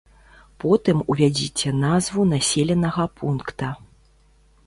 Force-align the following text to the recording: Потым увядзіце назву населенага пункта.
Потым 0.61 1.03
увядзіце 1.13 1.73
назву 1.83 2.25
населенага 2.33 3.03
пункта. 3.19 3.67